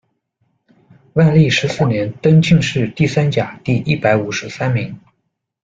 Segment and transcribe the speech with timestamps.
[1.13, 4.99] 万历十四年，登进士第三甲第一百五十三名。